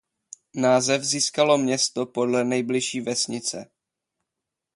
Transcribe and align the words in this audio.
Název 0.55 1.03
získalo 1.03 1.57
město 1.57 2.05
podle 2.05 2.43
nejbližší 2.43 3.01
vesnice. 3.01 3.69